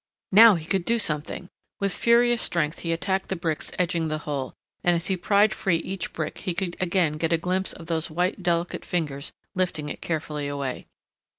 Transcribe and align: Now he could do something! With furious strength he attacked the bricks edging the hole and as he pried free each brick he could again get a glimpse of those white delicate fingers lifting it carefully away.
Now 0.31 0.55
he 0.55 0.65
could 0.65 0.83
do 0.83 0.97
something! 0.97 1.47
With 1.79 1.93
furious 1.93 2.41
strength 2.41 2.79
he 2.79 2.91
attacked 2.91 3.29
the 3.29 3.35
bricks 3.35 3.71
edging 3.77 4.07
the 4.07 4.17
hole 4.17 4.55
and 4.83 4.95
as 4.95 5.05
he 5.05 5.15
pried 5.15 5.53
free 5.53 5.77
each 5.77 6.11
brick 6.11 6.39
he 6.39 6.55
could 6.55 6.75
again 6.79 7.13
get 7.19 7.31
a 7.31 7.37
glimpse 7.37 7.71
of 7.71 7.85
those 7.85 8.09
white 8.09 8.41
delicate 8.41 8.83
fingers 8.83 9.31
lifting 9.53 9.89
it 9.89 10.01
carefully 10.01 10.47
away. 10.47 10.87